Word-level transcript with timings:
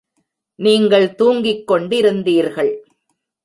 நீங்கள் 0.59 1.07
தூங்கிக் 1.15 1.65
கொண்டிருந்தீர்கள். 1.67 2.73